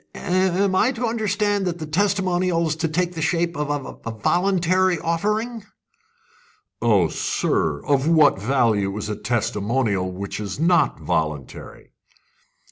[0.15, 4.97] "Am I to understand that the testimonial is to take the shape of a voluntary
[4.97, 5.63] offering?"
[6.81, 7.85] "Oh, sir!
[7.85, 11.91] Of what value is a testimonial which is not voluntary?"